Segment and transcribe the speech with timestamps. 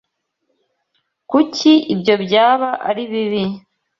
[1.29, 3.43] Kuki ibyo byaba ari bibi?